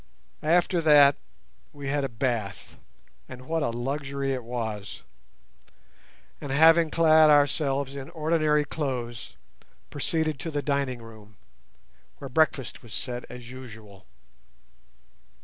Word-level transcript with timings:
After 0.41 0.81
that 0.81 1.15
we 1.73 1.87
had 1.87 2.03
a 2.03 2.09
bath, 2.09 2.75
and 3.29 3.43
what 3.45 3.61
a 3.61 3.69
luxury 3.69 4.33
it 4.33 4.43
was! 4.43 5.03
And 6.41 6.51
having 6.51 6.89
clad 6.89 7.29
ourselves 7.29 7.95
in 7.95 8.09
ordinary 8.09 8.65
clothes, 8.65 9.35
proceeded 9.91 10.39
to 10.39 10.49
the 10.49 10.63
dining 10.63 11.03
room, 11.03 11.37
where 12.17 12.29
breakfast 12.29 12.81
was 12.81 12.95
set 12.95 13.25
as 13.29 13.51
usual. 13.51 14.07